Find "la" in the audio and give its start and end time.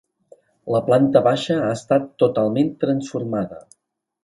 0.75-0.79